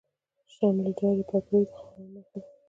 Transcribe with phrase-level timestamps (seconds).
[0.53, 2.49] شملې دارې پګړۍ د خانانو نښه ده.